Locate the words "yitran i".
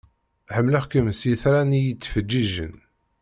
1.29-1.81